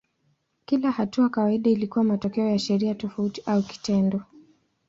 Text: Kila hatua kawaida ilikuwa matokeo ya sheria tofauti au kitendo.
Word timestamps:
Kila 0.65 0.91
hatua 0.91 1.29
kawaida 1.29 1.69
ilikuwa 1.69 2.05
matokeo 2.05 2.47
ya 2.49 2.59
sheria 2.59 2.95
tofauti 2.95 3.41
au 3.45 3.63
kitendo. 3.63 4.21